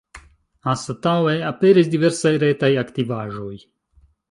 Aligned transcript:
Anstataŭe 0.71 1.35
aperis 1.51 1.91
diversaj 1.97 2.33
retaj 2.47 2.73
aktivaĵoj. 2.85 3.55